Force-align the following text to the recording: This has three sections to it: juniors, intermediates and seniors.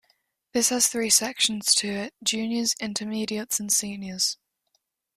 This 0.53 0.69
has 0.69 0.87
three 0.87 1.11
sections 1.11 1.75
to 1.75 1.87
it: 1.89 2.15
juniors, 2.23 2.73
intermediates 2.79 3.59
and 3.59 3.71
seniors. 3.71 4.35